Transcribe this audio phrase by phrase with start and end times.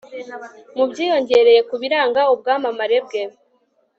[0.77, 3.21] mu byiyongereye ku biranga ubwamamare bwe